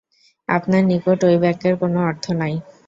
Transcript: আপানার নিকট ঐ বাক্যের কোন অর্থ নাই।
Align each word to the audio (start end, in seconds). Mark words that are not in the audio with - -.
আপানার 0.49 0.83
নিকট 0.89 1.19
ঐ 1.23 1.39
বাক্যের 1.43 1.73
কোন 1.81 1.93
অর্থ 2.05 2.25
নাই। 2.41 2.53